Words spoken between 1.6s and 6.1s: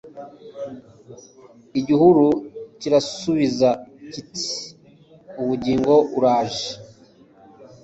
Igihuru kirasubiza kiti Ubugingo